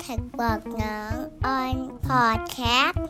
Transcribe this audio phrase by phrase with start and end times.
[0.00, 1.14] แท็กบอกน้อง
[1.46, 1.76] ออน
[2.06, 3.04] พอดแคสต์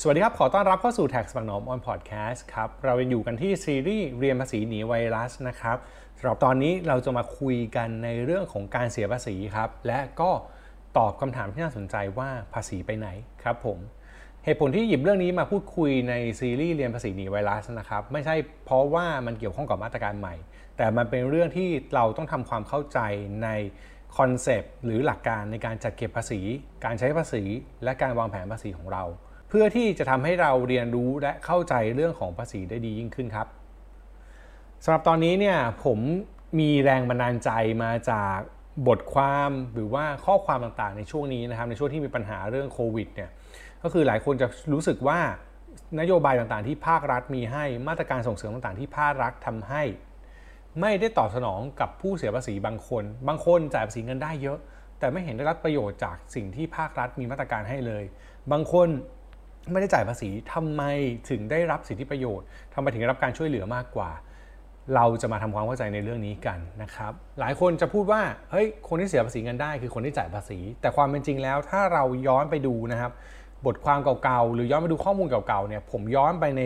[0.00, 5.76] สวัสดีครับ ขอต้อนรับเข้าสู่ Tax บังนอม on podcast ครับ เรายังอยู่กันที่ซีรีส์เรียนภาษีหนีไวรัสนะครับ
[6.18, 10.30] สำหรับตอนนี้เราจะมาคุยกันในเรื่องของการเสียภาษีครับ และก็
[10.96, 13.08] ตอบคำถามที่น่าสนใจว่าภาษีไปไหน
[13.42, 13.78] ครับผม
[14.44, 18.34] เหตุผลที่หยิบเรื่องนี้มาพูดคุยในซีรีส์เรียนภาษีหนีไวรัสนะครับ ไม่ใช่
[18.64, 20.34] เพราะว่ามันเกี่ยวข้องกับมาตรการใหม่
[20.80, 22.98] แต่มันเป็นเรื่องที่เราต้องทำความเข้าใจ
[23.42, 23.48] ใน
[24.16, 26.40] คอนเซปต์หรือหลักการในการจัดเก็บภาษี
[26.84, 27.42] การใช้ภาษี
[27.84, 29.04] และการวางแผนภาษีของเรา
[29.48, 33.46] เพื่อที่จะทำให้เราเรียนรู้และเข้าใจเรื่องของภาษีได้ดียิ่งขึ้นครับ
[34.84, 35.98] สำหรับตอนนี้เนี่ยผม
[36.60, 37.50] มีแรงบันดาลใจ
[37.84, 38.36] มาจาก
[38.88, 43.30] บทความหรือว่าข้อความต่างๆ ในช่วงนี้นะครับในช่วงที่มีปัญหาเรื่องโควิดเนี่ย
[43.82, 45.18] ก็คือหลายคนจะรู้สึกว่า
[46.00, 49.82] นโยบายต่างๆ ที่ภาครัฐมีให้มาตรการส่งเสริมต่างๆ ที่ภาครัฐทำให้
[50.80, 54.58] ไม่ได้ตอบสนองกับผู้เสียภาษีบางคน บางคนจ่ายภาษีเงินได้เยอะ
[54.98, 58.04] แต่ไม่เห็นได้รับประโยชน์จากสิ่งที่ภาครัฐมีมาตรการให้เลย
[58.52, 58.88] บางคน
[59.70, 60.82] ไม่ได้จ่ายภาษีทำไม
[61.30, 64.10] ถึงได้รับสิทธิประโยชน์ทำไมถึงได้รับการช่วยเหลือมากกว่า
[64.94, 73.12] เราจะมาทำความเข้าใจในเรื่องนี้กันนะครับ หลายคนจะพูดว่าเฮ้ยคนที่เสียภาษีเงินได้คือคนที่จ่ายภาษี แต่ความเป็นจริงแล้วถ้าเราย้อนไปดูนะครับ
[73.66, 76.62] บทความเก่าๆ หรือย้อนไปดูข้อมูลเก่าๆ เนี่ย ผมย้อนไปใน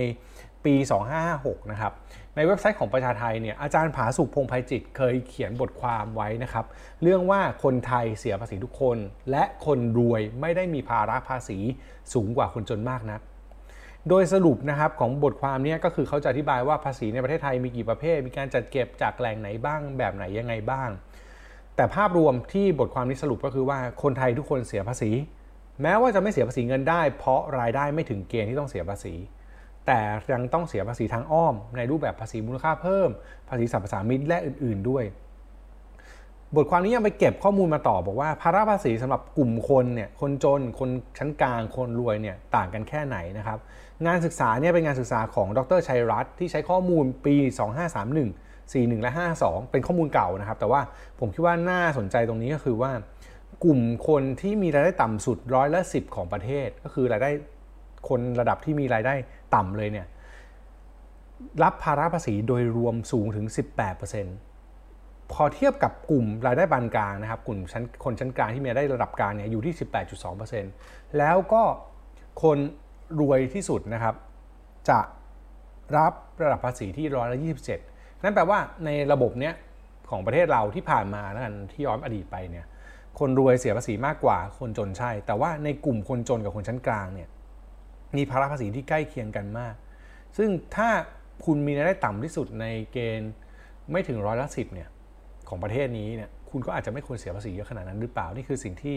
[0.64, 0.74] ปี
[1.22, 1.92] 2556 นะครับ
[2.36, 6.64] ในเว็บไซต์ของประชาไทยเนี่ยอาจารย์ผาสุกพงษ์ภัยจิตเคยเขียนบทความไว้นะครับ
[7.02, 8.98] เรื่องว่าคนไทยเสียภาษีทุกคน
[9.30, 11.58] และคนรวยไม่ได้มีภาระภาษี
[12.12, 13.20] สูงกว่าคนจนมากนะัก
[14.08, 20.88] โดยสรุปนะครับของบทความนี้ก็คือเขาจะอธิบายว่าภาษีในประเทศไทยมีกี่ประเภท มีการจัดเก็บจากแหล่งไหนบ้าง แบบไหนยังไงบ้าง
[21.76, 25.10] แต่ภาพรวมที่บทความนี้สรุปก็คือว่าคนไทยทุกคนเสียภาษี
[25.82, 29.14] แม้ว่าจะไม่เสียภาษีเงินได้ เพราะรายได้ไม่ถึงเกณฑ์ที่ต้องเสียภาษี
[29.86, 30.00] แต่
[30.32, 33.10] ยังต้องเสียภาษีทางอ้อม ในรูปแบบภาษีมูลค่าเพิ่ม
[33.48, 35.04] ภาษีสรรพสามิตและอื่น ๆ ด้วย
[36.54, 43.58] บทความนี้ยังไปเก็บข้อมูลมาต่อบอกว่าภาระภาษีสำหรับกลุ่มคนเนี่ยคนจน คนชั้นกลาง คนรวยเนี่ยต่างกันแค่ไหนนะครับ
[44.06, 47.36] งานศึกษาเนี่ยเป็นงานศึกษาของดรชัยรัตน์ที่ใช้ข้อมูลปี
[48.04, 49.12] 2531 41 และ
[49.42, 50.80] 52 เป็นข้อมูลเก่านะครับ แต่ว่า
[51.20, 52.92] ผมคิดว่าน่าสนใจตรงนี้ก็คือว่า
[53.64, 57.30] กลุ่มคนที่มีรายได้ต่ำสุดร้อยละสิของประเทศ ก็คือรายได้
[58.08, 59.14] คนระดับที่มีรายได้
[59.54, 60.06] ต่ำเลยเนี่ย
[61.62, 63.46] รับภาระภาษีโดยรวมสูงถึง
[64.18, 69.74] 18%พอเทียบกับกลุ่มรายได้ปานกลางนะครับ กลุ่มชั้นคนชั้นกลางที่มีรายได้ระดับกลางเนี่ยอยู่ที่
[70.44, 71.62] 18.2%แล้วก็
[72.42, 72.58] คน
[73.20, 74.14] รวยที่สุดนะครับ
[74.88, 74.98] จะ
[75.96, 76.12] รับ
[76.42, 77.38] ระดับภาษีที่ร้อยละ
[77.80, 79.54] 27 นั่นแปลว่าในระบบเนี้ย
[80.10, 82.66] ของประเทศเราที่ผ่านมาแล้วกันที่ย้อนอดีตไปเนี่ย
[83.18, 87.28] คนรวยเสียภาษีมากกว่าคนจนใช่ แต่ว่าในกลุ่มคนจนกับคนชั้นกลางเนี่ย
[88.16, 89.74] มีภาระภาษีที่ใกล้เคียงกันมาก
[90.36, 90.88] ซึ่งถ้า
[91.44, 93.32] คุณมีรายได้ต่ำที่สุดในเกณฑ์
[93.90, 94.88] ไม่ถึงร้อยละสิบเนี่ย
[95.48, 98.96] ของประเทศนี้เนี่ยคุณก็อาจจะไม่ควรเสียภาษีเยอะขนาดนั้นหรือเปล่า นี่คือสิ่งที่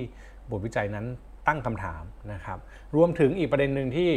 [0.51, 1.05] บทวิจัยนั้น
[1.47, 2.59] ตั้งคำถามนะครับ
[2.95, 4.09] รวมถึงอีกประเด็นหนึ่งที่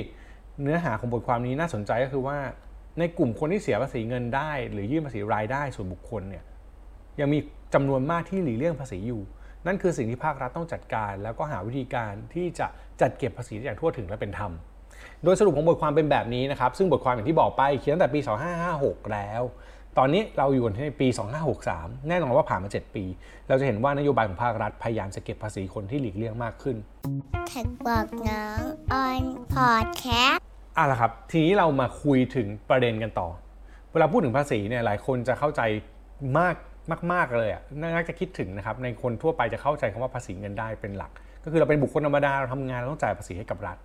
[0.62, 2.38] เนื้อหาของบทความนี้น่าสนใจก็คือว่า
[2.98, 6.44] ในกลุ่มคนที่เสียภาษีเงินได้ หรือยื่นภาษีรายได้ส่วนบุคคลเนี่ย
[7.20, 7.38] ยังมี
[7.74, 9.22] จำนวนมากที่หลีกเลี่ยงภาษีอยู่
[9.66, 12.66] นั่นคือสิ่งที่ภาครัฐต้องจัดการ แล้วก็หาวิธีการที่จะ
[13.00, 14.53] จัดเก็บภาษีอย่างทั่วถึงและเป็นธรรม
[15.25, 18.21] โดยสรุปของบทความเป็นแบบนี้นะครับ ซึ่งบทความอย่างที่บอกไปเขียนตั้งแต่ปี
[18.66, 19.43] 2556 แล้ว
[19.98, 21.09] ตอนนี้เราอยู่ในปี
[21.59, 23.04] 2563 แน่นอนว่าผ่านมา 7 ปี
[23.48, 26.77] เราจะเห็นว่านโยบายของภาครัฐพยายามจะเก็บภาษีคนที่หลีกเลี่ยงมากขึ้น
[27.48, 30.44] แท็กบอกน้องออนพอดแคสต์
[30.77, 33.28] อะละครับ ทีนี้เรามาคุยถึงประเด็นกันต่อ
[33.92, 35.62] เวลาพูดถึงภาษีเนี่ยหลายคนจะเข้าใจ
[36.38, 36.54] มาก
[37.12, 41.10] มาก ๆ เลยอะน่าจะคิดถึงนะครับ ในคนทั่วไปจะเข้าใจคำว่าภาษีเงินได้เป็นหลัก
[41.44, 43.76] ก็คือเราเป็นบุคคลธรรมดาเราทำงานเราต้องจ่ายภาษีให้กับรัฐ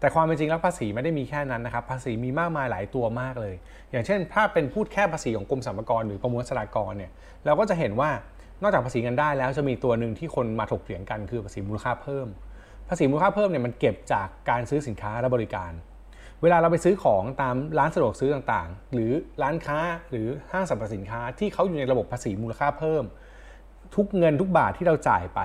[0.00, 3.54] แต่ความเป็นจริงแล้วภาษีไม่ได้มีแค่นั้นนะครับ ภาษีมีมากมายหลายตัวมากเลย
[3.90, 7.10] อย่างเช่น ถ้าเป็นพูดแค่ภาษีของกรมสรรพากรหรือประมวลสรากรเนี่ย
[7.44, 8.10] เราก็จะเห็นว่า
[8.62, 12.28] นอกจากภาษีเงินได้แล้วจะมีตัวหนึ่งที่คนมาถกเถียงกันคือภาษีมูลค่าเพิ่ม
[12.88, 15.72] ภาษีมูลค่าเพิ่มเนี่ยมันเก็บจากการซื้อสินค้าและบริการ
[16.42, 19.78] เวลาเราไปซื้อของตามร้านสะดวกซื้อต่างๆ หรือร้านค้า
[20.10, 23.04] หรือห้างสรรพสินค้าที่เขาอยู่ในระบบภาษีมูลค่าเพิ่ม
[23.94, 25.40] ทุกเงินทุกบาทที่เราจ่ายไป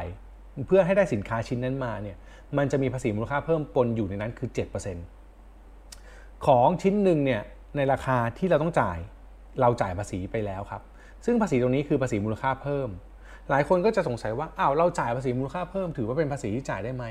[0.67, 2.17] เพื่อให้ได้สินค้าชิ้นนั้นมาเนี่ย
[2.57, 4.49] มันจะมีภาษีมูลค่าเพิ่มปนอยู่ในนั้นคือ
[5.27, 7.41] 7%ของชิ้นหนึ่งเนี่ย
[7.75, 8.97] ในราคาที่เราต้องจ่าย
[9.61, 10.81] เราจ่ายภาษีไปแล้วครับ
[11.25, 12.89] ซึ่งภาษีตรงนี้คือภาษีมูลค่าเพิ่ม
[13.49, 17.05] หลายคนก็จะสงสัยว่าอ้าวเราจ่ายภาษีมูลค่าเพิ่มถือว่าเป็นภาษีที่จ่ายได้ไหม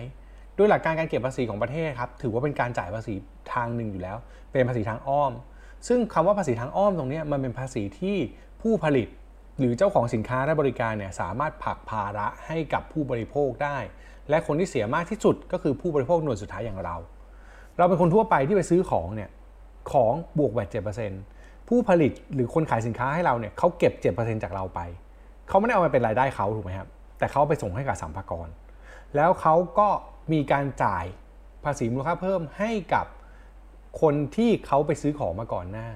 [0.56, 3.14] โดยหลักการการเก็บภาษีของประเทศครับถือว่าเป็นการจ่ายภาษี
[3.52, 4.16] ทางหนึ่งอยู่แล้ว
[4.52, 5.32] เป็นภาษีทางอ้อม
[5.88, 8.16] ซึ่งคำว่าภาษีทางอ้อมตรงนี้มันเป็นภาษีที่
[8.62, 9.08] ผู้ผลิต
[9.58, 13.76] หรือเจ้าของสินค้าและบริการเนี่ยสามารถผลักภาระให้กับผู้บริโภคได้
[14.30, 16.96] และคนที่เสียมากที่สุดก็คือผู้บริโภคหน่วยสุดท้ายอย่างเรา
[17.78, 19.30] เราเป็นคนทั่วไปที่ไปซื้อของเนี่ย
[19.92, 20.68] ของบวกแวด
[21.18, 24.80] 7%ผู้ผลิตหรือคนขายสินค้าให้เราเนี่ยเขาเก็บ 7%จากเราไป
[25.48, 26.88] เขาไม่ได้เอามาเป็นรายได้เขาถูกไหมครับ
[27.18, 28.50] แต่เขาไปส่งให้กับสัมภาระ
[29.16, 29.88] แล้วเขาก็
[30.32, 31.04] มีการจ่าย
[31.64, 33.06] ภาษีมูลค่าเพิ่มให้กับ
[34.00, 35.88] คนที่เขาไปซื้อของมาก่อนหน้า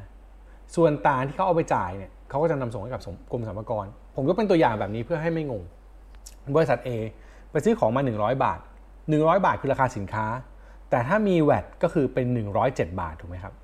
[0.76, 5.62] ส่วนต่างที่เขาเอาไปจ่ายเนี่ยเขาก็จะนำส่งให้กับกรมสรรพากร ผมยกเป็นตัวอย่างแบบนี้เพื่อให้ไม่งง
[6.56, 6.88] บริษัท A
[7.50, 8.58] ไปซื้อของมา 100 บาท
[9.02, 10.26] 100 บาทคือราคาสินค้า
[10.90, 12.26] แต่ถ้ามีแวดก็คือเป็น
[12.64, 13.54] 107 บาทถูกไหมครับ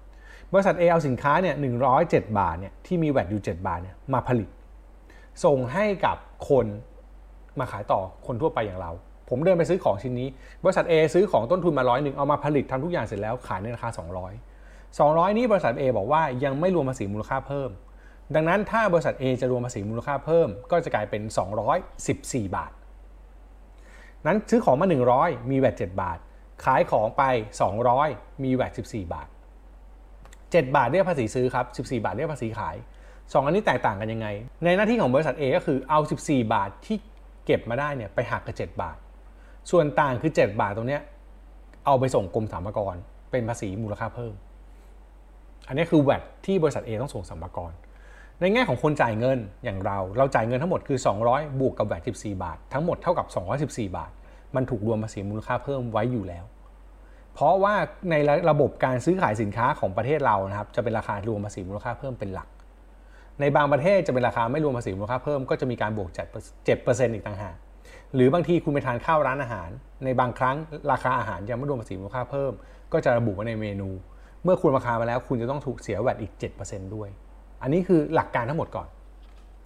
[0.52, 1.54] บริษัท A เอาสินค้าเนี่ย
[1.96, 4.48] 107 บาทเนี่ยที่มีแวดอยู่ 7 บาทเนี่ยมาผลิต
[5.44, 6.16] ส่งให้กับ
[6.48, 6.66] คน
[7.58, 8.92] มาขายต่อคนทั่วไปอย่างเรา
[9.28, 10.28] ผมเดินไปซื้อของชิ้นนี้
[10.64, 13.88] บริษัท A ซื้อของต้นทุนมาร้อยหนึ่งเอามาผลิตทำทุกอย่างเสร็จแล้วขายในราคา
[14.58, 17.70] 200 200 นี้บริษัท A บอกว่ายังไม่รวมภาษีมูลค่าเพิ่ม
[18.34, 21.22] ดังนั้นถ้าบริษัท A จะรวมภาษีมูลค่าเพิ่ม ก็จะกลายเป็น
[21.88, 22.72] 214 บาท
[24.26, 24.86] นั้นซื้อของมา
[25.18, 26.18] 100 มีแวด7บาท
[26.64, 27.22] ขายของไป
[27.82, 29.28] 200 มีแวด14 บาท
[30.00, 32.76] 7 บาทเรียกภาษีซื้อครับ 14 บาทเรียกภาษีขาย
[33.10, 34.26] 2 อันนี้แตกต่างกันยังไง
[34.64, 36.96] ในหน้าที่ของบริษัท A ก็คือเอา 14 บาทที่
[37.44, 38.96] เก็บมาได้เนี่ยไปหักกับ 7 บาท
[39.70, 41.02] ส่วนต่างคือ 7 บาทตรงเนี้ย
[41.86, 42.94] เอาไปส่งกรมสรรพากร
[43.30, 44.34] เป็นภาษีมูลค่าเพิ่ม
[45.68, 47.72] อันนี้คือแวดที่บริษัท A ต้องส่งสรรพากร
[48.40, 50.98] ในแง่ของคนจ่ายเงินอย่างเรา เราจ่ายเงินทั้งหมดคือ
[51.28, 53.26] 200 บวกกับแวด14 บาท ทั้งหมดเท่ากับ
[53.62, 54.10] 214 บาท
[54.54, 56.44] มันถูกรวมภาษีมูลค่าเพิ่มไว้อยู่แล้ว
[57.34, 57.74] เพราะว่า
[58.10, 58.14] ใน
[58.50, 62.48] ระบบการซื้อขายสินค้าของประเทศเรานะครับจะเป็นราคารวมภาษีมูลค่าเพิ่มเป็นหลัก
[63.40, 67.56] ในบางประเทศจะเป็นราคาไม่รวมภาษีมูลค่าเพิ่มก็จะมีการบวก7%อีกต่างหาก
[68.16, 69.68] หรือบางทีคุณไปทานข้าวร้านอาหาร
[70.04, 70.56] ในบางครั้ง
[70.92, 72.52] ราคาอาหารยังไม่รวมภาษีมูลค่าเพิ่ม
[72.92, 73.88] ก็จะระบุไว้ในเมนู
[74.44, 76.32] เมื่อคุณราคามาแล้ว คุณจะต้องถูกเสียแวดอีก
[76.64, 77.08] 7%ด้วย
[77.62, 78.86] อันนี้คือหลักการทั้งหมดก่อน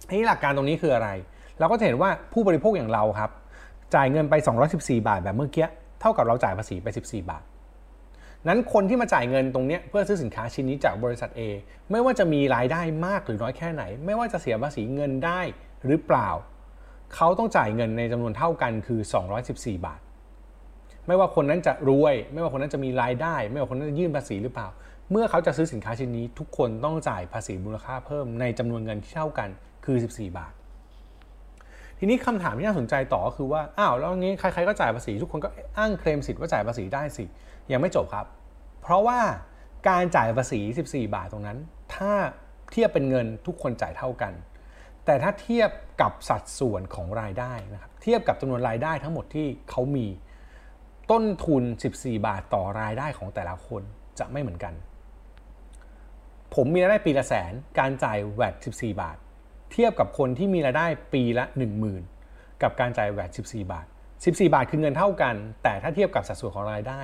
[0.09, 1.09] ทีนี้หลักการตรงนี้คืออะไร
[1.59, 3.31] เราก็จะเห็นว่าผู้บริโภคอย่างเราครับ
[3.95, 4.33] จ่ายเงินไป
[4.71, 5.67] 214 บาทแบบเมื่อกี้
[6.01, 7.43] เท่ากับเราจ่ายภาษีไป 14 บาท
[8.47, 11.41] นั้นคนที่มาจ่ายเงินตรงนี้เพื่อซื้อสินค้าชิ้นนี้จากบริษัท A
[11.91, 15.41] ไม่ว่าจะมีรายได้มากหรือน้อยแค่ไหน ไม่ว่าจะเสียภาษีเงินได้
[15.87, 16.29] หรือเปล่า
[17.15, 18.99] เขาต้องจ่ายเงินในจำนวนเท่ากันคือ
[19.43, 20.01] 214 บาท
[21.07, 24.67] ไม่ว่าคนนั้นจะรวย ไม่ว่าคนนั้นจะมีรายได้ ไม่ว่าคนนั้นจะยื่นภาษีหรือเปล่า
[25.11, 29.49] เมื่อเขาจะซื้อสินค้าชิ้นนี้ ทุกคนต้องจ่ายภาษีมูลค่าเพิ่มในจำนวนเงินที่เท่ากัน
[29.85, 30.53] คือ 14 บาท
[31.99, 37.25] ทีนี้คำถามที่น่าสนใจต่อก็คือว่าอ้าวแล้วงี้ใครๆก็จ่ายภาษีทุกคนก็อ้างเคลมสิทธิ์ว่าจ่ายภาษีได้สิ
[37.71, 38.25] ยังไม่จบครับ
[38.81, 39.19] เพราะว่า
[39.89, 40.59] การจ่ายภาษี
[40.89, 41.57] 14 บาทตรงนั้น
[41.95, 42.11] ถ้า
[42.71, 44.33] เทียบเป็นเงินทุกคนจ่ายเท่ากัน
[45.05, 45.69] แต่ถ้าเทียบ
[46.01, 50.07] กับสัดส่วนของรายได้นะครับเทียบกับจำนวนรายได้ทั้งหมดที่เขามี
[51.11, 51.63] ต้นทุน
[51.95, 53.81] 14 บาทต่อรายได้ของแต่ละคน
[54.19, 54.73] จะไม่เหมือนกัน
[56.55, 59.17] ผมมีรายได้ปีละแสน การจ่ายแวด14 บาท
[59.71, 61.45] เทียบกับคนที่มีรายได้ปีละ
[62.03, 63.85] 10,000 กับการจ่ายแวด14 บาท
[64.19, 67.01] 14 บาทคือเงินเท่ากัน แต่ถ้าเทียบกับสัดส่วนของรายได้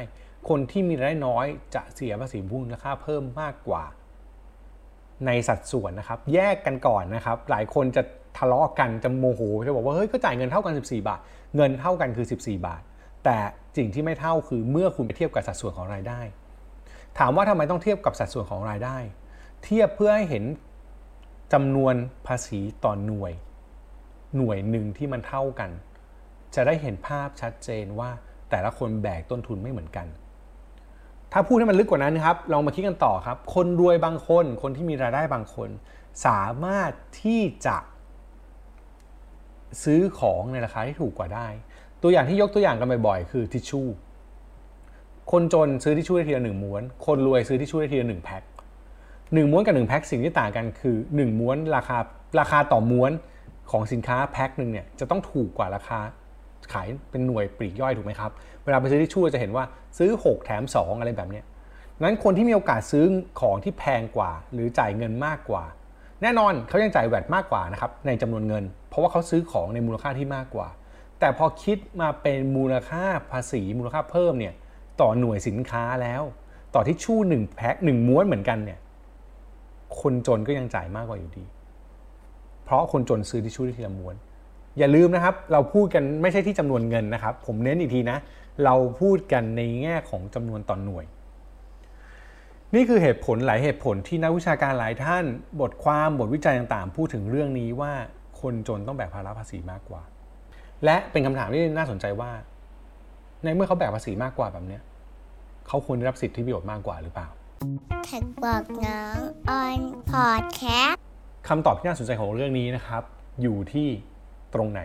[0.50, 1.46] คนที่มีรายได้น้อย
[1.76, 3.84] จะเสียภาษีมูลค่าเพิ่มมากกว่า
[5.26, 8.04] ในสัดส่วนนะครับแยกกันก่อนนะครับหลายคนจะ
[8.38, 11.20] ทะเลาะกันจะโมโหจะบอกว่าเฮ้ยก็จ่ายเงินเท่ากัน 14 บาท
[11.56, 12.82] เงินเท่ากันคือ 14 บาท
[13.26, 13.38] แต่
[13.78, 16.20] สิ่งที่ไม่เท่าคือเมื่อคุณไปเทียบกับสัดส่วนของรายได้
[17.18, 18.98] ถามว่าทำไมต้องเทียบกับสัดส่วนของรายได้
[19.64, 20.44] เทียบเพื่อให้เห็น
[21.54, 21.96] จำนวน
[22.28, 23.34] ภาษีต่อหน่วย
[24.38, 25.70] หน่วยหนึ่งที่มันเท่ากัน
[26.56, 28.10] จะได้เห็นภาพชัดเจนว่า
[28.50, 30.08] แต่ละคนแบกต้นทุนไม่เหมือนกัน
[31.34, 35.70] ถ้าพูดให้มันลึกกว่านั้นครับลองมาคิดกันต่อครับ คนรวยบางคน คนที่มีรายได้บางคน
[36.26, 36.92] สามารถ
[37.22, 37.78] ที่จะ
[39.84, 41.48] ซื้อของในราคาที่ถูกกว่าได้
[42.02, 43.88] ตัวอย่างที่ยกตัวอย่างกันบ่อยๆคือทิชชู่
[45.32, 48.44] คนจนซื้อทิชชู่ได้ทีละหนึ่งม้วน คนรวยซื้อทิชชู่ได้ทีละหนึ่งแพ็ค
[49.34, 51.98] หนึ่งม้วนกับหนึ่งแพ็คสิ่งที่ต่างกันคือ1ม้วนราคา
[52.40, 53.12] ราคาต่อม้วน
[53.72, 56.00] ของสินค้าแพ็คหนึ่งเนี่ยจะต้องถูกกว่าราคา
[56.74, 58.32] ขายเป็นหน่วยปลีกย่อยถูกไหมครับ
[58.64, 59.64] เวลาไปซื้อทิชชู่จะเห็นว่า
[59.98, 61.42] ซื้อ 6 แถม 2 อะไรแบบนี้
[62.04, 63.06] นั้นคนที่มีโอกาสซื้อ
[63.42, 65.64] ของที่แพงกว่า หรือจ่ายเงินมากกว่า
[66.22, 70.68] แน่นอนเขายังจ่ายแวดมากกว่านะครับในจำนวนเงิน เพราะว่าเขาซื้อของในมูลค่าที่มากกว่า
[71.20, 74.54] แต่พอคิดมาเป็นมูลค่าภาษีมูลค่าเพิ่มเนี่ย
[75.02, 76.24] ต่อหน่วยสินค้าแล้ว
[76.74, 78.80] ต่อทิชชู่หนึ่งแพ็คหนึ่งม้วนเหมือนกันเนี่ย
[80.00, 81.46] คนจนก็ยังจ่ายมากกว่าอยู่ดี
[82.64, 84.16] เพราะคนจนซื้อทิชชู่ได้ทีละม้วน
[84.78, 88.18] อย่าลืมนะครับ เราพูดกันไม่ใช่ที่จำนวนเงินนะครับ ผมเน้นอีกทีนะ
[88.66, 91.06] เราพูดกันในแง่ของจำนวนต่อนหน่วย
[92.76, 95.24] นี่คือเหตุผลหลายเหตุผลที่นักวิชาการหลายท่าน
[95.62, 97.94] บทความบทวิจัยต่างๆ พูดถึงเรื่องนี้ว่า
[98.42, 100.02] คนจนต้องแบกภาระภาษีมากกว่า
[100.86, 102.32] และเป็นคำถามที่น่าสนใจว่า
[103.44, 104.80] ในเมื่อเขาแบกภาษีมากกว่าแบบนี้
[105.68, 107.28] เขาควรได้รับสิทธิประโยชน์มากกว่าหรือเปล่า
[108.06, 109.20] แท็กบอกน้อง
[109.50, 111.02] ออนพอดแคสต์
[111.48, 113.04] คำตอบที่น่าสนใจของเรื่องนี้นะครับ
[113.42, 113.88] อยู่ที่
[114.54, 114.82] ตรงไหน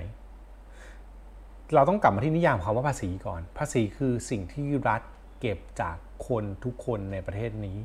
[1.75, 5.03] เราต้องกลับมาที่นิยามคำว่าภาษีก่อน ภาษีคือสิ่งที่รัฐ
[5.41, 5.97] เก็บจาก
[6.29, 7.79] คนทุกคนในประเทศนี้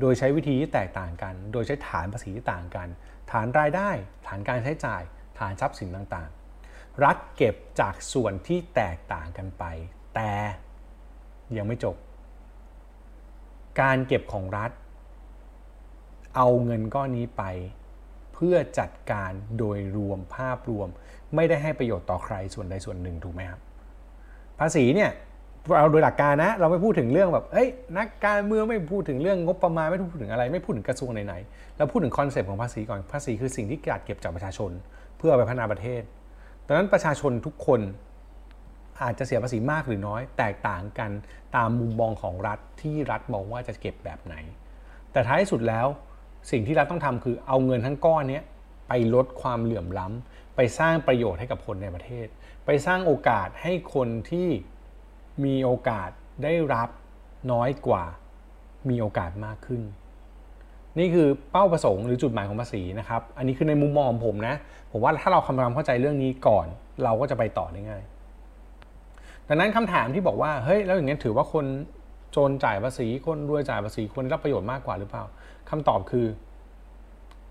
[0.00, 2.88] โดยใช้วิธีที่แตกต่างกัน โดยใช้ฐานภาษีที่ต่างกัน
[3.30, 3.90] ฐานรายได้
[4.26, 5.02] ฐานการใช้จ่าย
[5.38, 9.64] ฐานทรัพย์สินต่างๆ รัฐเก็บจากส่วนที่แตกต่างกันไป
[10.14, 10.30] แต่
[11.56, 11.96] ยังไม่จบ
[13.80, 14.70] การเก็บของรัฐ
[16.36, 17.42] เอาเงินก้อนนี้ไป
[18.40, 20.88] เพื่อจัดการโดยรวมภาพรวม
[21.34, 23.60] ไม่ได้ให้ประโยชน์ต่อใครส่วนใดส่วนหนึ่งถูกไหมครับ
[24.58, 25.10] ภาษีเนี่ย
[25.76, 27.68] เราโดยหลักการนะเราไม่พูดถึงเรื่องแบบเอ้ย
[27.98, 34.70] นักการเมืองไม่พูดถึงเรื่องงบประมาณไม่พูดถึงอะไรไม่พูดถึงกระทรวงไหนๆเราพูดถึงคอนเซปต์ของภาษีก่อนภาษีคือสิ่งที่การเก็บจากประชาชน
[35.18, 36.02] เพื่อไปพัฒนาประเทศ
[36.66, 37.80] ดังนั้นประชาชนทุกคน
[39.02, 41.10] อาจจะเสียภาษีมากหรือน้อย แตกต่างกัน
[41.56, 44.34] ตามมุมมองของรัฐที่รัฐมองว่าจะเก็บแบบไหน
[45.12, 45.86] แต่ท้ายสุดแล้ว
[46.50, 48.40] สิ่งที่รัฐต้องทำคือเอาเงินทั้งก้อนนี้
[48.88, 52.26] ไปลดความเหลื่อมล้ำไปสร้างประโยชน์ให้กับคนในประเทศ
[52.66, 54.48] ไปสร้างโอกาสให้คนที่
[55.44, 56.10] มีโอกาส
[56.44, 56.88] ได้รับ
[57.52, 58.04] น้อยกว่า
[58.88, 59.82] มีโอกาสมากขึ้น
[60.98, 64.54] นี่คือเป้าประสงค์หรือจุดหมายของภาษีนะครับ อันนี้คือในมุมมองของผมนะ
[64.92, 66.66] ผมว่าถ้าเราทำความเข้าใจเรื่องนี้ก่อน
[67.04, 68.02] เราก็จะไปต่อได้ง่าย
[69.48, 71.64] ดังนั้นคำถามที่บอกว่าเฮ้ยแล้วอย่างนี้ถือว่าคน
[72.36, 75.24] จนจ่ายภาษีคนรวยจ่ายภาษีคนได้รับประโยชน์มากกว่าหรือเปล่า
[75.70, 76.26] คำตอบคือ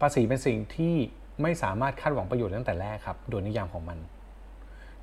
[0.01, 0.95] ภาษีเป็นสิ่งที่
[1.41, 3.97] ไม่สามารถคาดหวังประโยชน์ตั้งแต่แรกครับโดยนิยามของมัน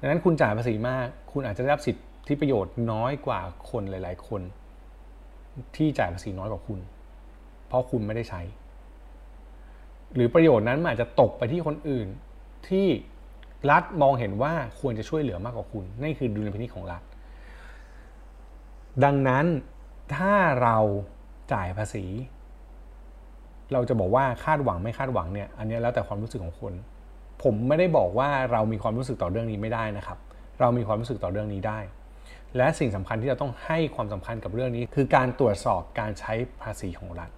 [0.00, 1.97] ดังนั้นคุณจ่ายภาษีมาก คุณอาจจะได้รับสิท
[2.28, 3.40] ธิประโยชน์น้อยกว่า
[3.71, 4.42] คนหลาย ๆ คน
[5.76, 6.80] ที่จ่ายภาษีน้อยกว่าคุณ
[7.66, 8.42] เพราะคุณไม่ได้ใช้
[10.14, 12.09] หรือประโยชน์นั้นอาจจะตกไปที่คนอื่น
[12.68, 12.87] ที่
[13.71, 17.02] รัฐมองเห็นว่าควรจะช่วยเหลือมากกว่าคุณนี่คือดุลพินิจของรัฐ
[19.04, 19.47] ดังนั้น
[20.16, 20.76] ถ้าเรา
[21.52, 22.04] จ่ายภาษี
[23.75, 26.73] เราจะบอกว่าคาดหวังไม่คาดหวังเนี่ย อันนี้แล้วแต่ความรู้สึกของคน
[27.43, 30.19] ผมไม่ได้บอกว่าเรามีความรู้สึกต่อเรื่องนี้ไม่ได้นะครับ
[30.61, 31.78] เรามีความรู้สึกต่อเรื่องนี้ได้
[32.57, 37.31] และสิ่งสำคัญที่เราต้องให้ความสำคัญกับเรื่องนี้ คือการตรวจสอบการใช้ภาษีของรัฐ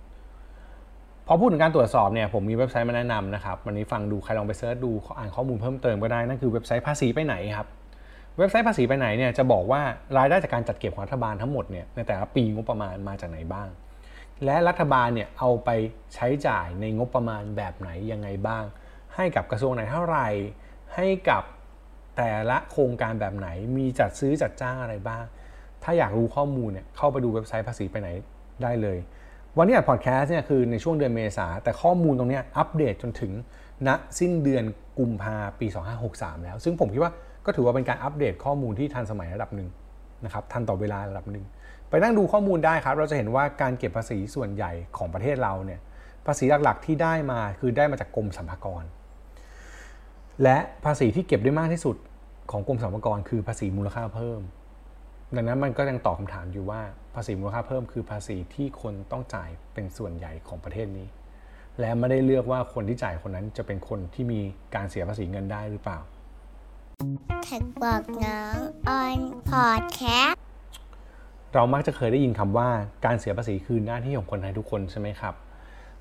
[1.27, 7.69] พอพูดถึงการตรวจสอบเนี่ยผมมีเว็บไซต์มาแนะนำนะครับวันนี้ฟังดูใครลองไปเซิร์ชดูอ่านข้อมูลเพิ่มเติมก็ได้นั่นคือเว็บไซต์ภาษีไปไหนครับ
[8.39, 9.81] เว็บไซต์ภาษีไปไหนเนี่ยจะบอกว่า
[10.17, 13.69] รายได้จากการจัดเก็บของรัฐบาลทั้งหมดเนี่ยในแต่ละปีงบประมาณมาจากไหนบ้าง
[14.45, 15.71] และรัฐบาลเนี่ยเอาไป
[16.15, 18.65] ใช้จ่ายในงบประมาณแบบไหนยังไงบ้าง
[19.15, 20.29] ให้กับกระทรวงไหนเท่าไหร่
[20.95, 21.43] ให้กับ
[22.17, 25.25] แต่ละโครงการแบบไหนมีจัดซื้อจัดจ้างอะไรบ้าง
[25.83, 28.09] ถ้าอยากรู้ข้อมูลเนี่ยเข้าไปดูเว็บไซต์ภาษีไปไหน
[28.63, 28.99] ได้เลย
[29.59, 33.33] วันนี้อัดพอดแคสต์เนี่ยคือในช่วงเดือนเมษาแต่ข้อมูลตรงนี้อัปเดตจนถึง
[33.87, 33.89] ณ
[34.19, 34.65] สิ้นเดือน
[34.99, 35.67] กุมภาปี
[36.07, 37.13] 2563 แล้ว ซึ่งผมคิดว่า
[37.47, 39.69] ก็ถือว่าเป็นการอัปเดตข้อมูลที่ทันสมัยระดับหนึ่ง
[40.25, 41.45] นะครับทันต่อเวลาระดับหนึ่ง
[41.89, 45.81] ไปนั่งดูข้อมูลได้ครับ เราจะเห็นว่าการเก็บภาษีส่วนใหญ่ของประเทศเราเนี่ย
[46.27, 48.85] ภาษีหลักๆ ที่ได้มาคือได้มาจากกรมสรรพากร
[50.43, 51.97] และภาษีที่เก็บได้มากที่สุด
[52.51, 54.41] ของกรมสรรพากรคือภาษีมูลค่าเพิ่ม
[55.35, 56.81] ดังนั้นมันก็ยังตอบคาถามอยู่ว่า
[57.15, 61.07] ภาษีมูลค่าเพิ่ม คือภาษีที่คนต้องจ่ายเป็นส่วนใหญ่ของประเทศนี้
[61.81, 64.41] และไม่ได้เลือกว่าคนที่จ่ายคนนั้นจะเป็นคนที่มี
[64.75, 65.99] การเสียภาษีเงินได้หรือเปล่า
[67.45, 70.03] แท็กบอกน้องออนพอดแค
[70.33, 70.35] ส
[71.57, 72.69] เรามักจะเคยได้ยินคำว่า
[73.05, 75.35] การเสียภาษีคือหน้าที่ของคนไทยทุกคนใช่ไหมครับ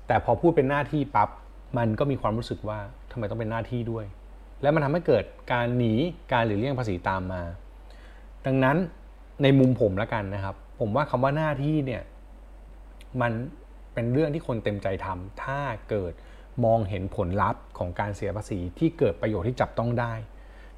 [0.06, 1.28] แต่พอพูดเป็นหน้าที่ปับ๊บ
[1.78, 2.78] มันก็มีความรู้สึกว่า
[3.10, 4.04] ทำไมต้องเป็นหน้าที่ด้วย
[4.62, 5.92] และมันทำให้เกิดการหนี
[6.32, 7.42] การหลีกเลี่ยงภาษีตามมา
[8.46, 8.76] ดังนั้น
[9.42, 12.02] ในมุมผมแล้วกันนะครับ ผมว่าคำว่าหน้าที่เนี่ย
[13.20, 13.32] มัน
[13.94, 15.60] เป็นเรื่องที่คนเต็มใจทำถ้า
[15.90, 16.12] เกิด
[16.64, 20.12] มองเห็นผลลัพธ์ของการเสียภาษีที่เกิดประโยชน์ที่จับต้องได้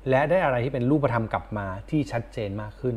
[0.08, 2.96] และได้อะไรที่เป็นรูปธรรมกลับมาที่ชัดเจนมากขึ้น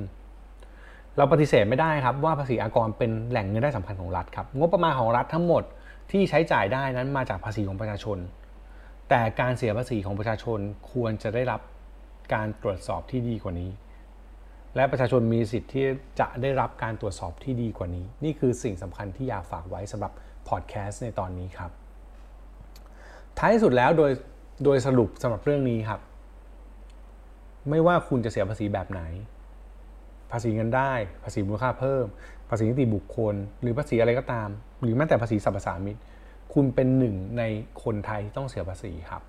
[1.17, 5.63] เราปฏิเสธไม่ได้ครับว่าภาษีอากรเป็นแหล่งเงินได้สำคัญของรัฐครับงบประมาณของรัฐทั้งหมด
[6.11, 8.17] ที่ใช้จ่ายได้นั้นมาจากภาษีของประชาชน
[9.09, 10.59] แต่การเสียภาษีของประชาชน
[10.91, 11.61] ควรจะได้รับ
[12.33, 13.69] การตรวจสอบที่ดีกว่านี้
[14.75, 15.85] และประชาชนมีสิทธิ์ที่
[16.19, 20.11] จะได้รับการตรวจสอบที่ดีกว่านี้ นี่คือสิ่งสำคัญที่อยากฝากไว้สำหรับ
[20.47, 21.71] พอดแคสต์ในตอนนี้ครับ
[23.37, 24.11] ท้ายสุดแล้วโดย
[24.65, 25.99] โดยสรุปสำหรับเรื่องนี้ครับ
[27.69, 29.01] ไม่ว่าคุณจะเสียภาษีแบบไหน
[30.31, 32.05] ภาษีเงินได้ ภาษีมูลค่าเพิ่ม
[32.49, 34.49] ภาษีนิติบุคคล หรือภาษีอะไรก็ตาม
[34.81, 35.97] หรือแม้แต่ภาษีสรรพสามิต
[36.53, 37.43] คุณเป็นหนึ่งใน
[37.83, 39.21] คนไทยที่ต้องเสียภาษีครับ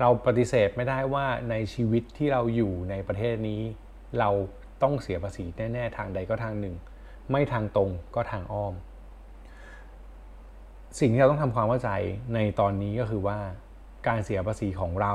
[0.00, 3.62] เราปฏิเสธไม่ได้ว่าในชีวิตที่เราอยู่ในประเทศนี้
[4.18, 4.30] เรา
[4.82, 6.74] ต้องเสียภาษีแน่ ๆ ทางใดก็ทางหนึ่ง
[7.30, 8.74] ไม่ทางตรงก็ทางอ้อม
[11.00, 11.90] สิ่งที่เราต้องทำความเข้าใจ
[12.34, 13.38] ในตอนนี้ก็คือว่า
[14.08, 15.14] การเสียภาษีของเรา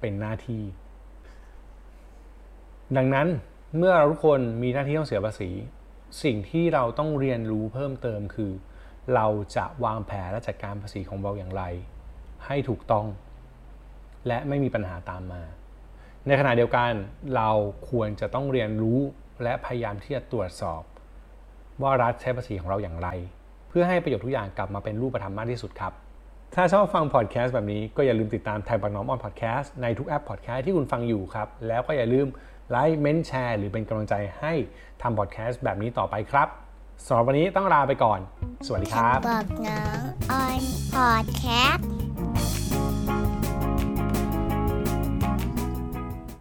[0.00, 0.62] เป็นหน้าที่
[2.96, 3.28] ดังนั้น
[3.78, 5.50] เมื่อเราทุกคนมีหน้าที่ต้องเสียภาษี
[6.22, 8.50] สิ่งที่เราต้องเรียนรู้เพิ่มเติมคือ
[9.14, 11.62] เราจะวางแผนและจัดการภาษีของเราอย่างไร
[12.46, 13.06] ให้ถูกต้อง
[14.26, 15.42] และไม่มีปัญหาตามมา
[16.26, 16.92] ในขณะเดียวกัน
[17.36, 17.50] เรา
[17.90, 19.00] ควรจะต้องเรียนรู้
[19.42, 20.82] และพยายามที่จะตรวจสอบ
[21.82, 23.08] ว่ารัฐใช้ภาษีของเราอย่างไร
[23.68, 25.92] เพื่อให้ประโยชน์ทุกอย่างกลับมาเป็นรูปธรรมมากที่สุดครับ
[26.54, 32.26] ถ้าชอบฟังพอดแคสต์แบบนี้ก็อย่าลืมติดตามไทยปักน้อมออนพอดแคสต์ในทุกแอปพอดแคสต์ที่คุณฟังอยู่ครับแล้วก็อย่าลืม
[32.70, 34.52] ไลค์เมนต์แชร์หรือเป็นกำลังใจให้
[35.02, 36.48] ทำพอดแคสต์แบบนี้ต่อไปครับ
[37.06, 38.20] สำหรับวันนี้ต้องลาไปก่อน
[38.66, 40.02] สวัสดีครับ บอกน้อง
[40.32, 40.62] ออน
[40.94, 42.01] พอดแคสต์